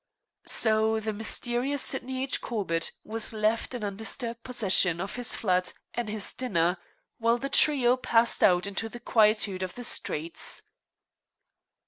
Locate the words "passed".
7.97-8.43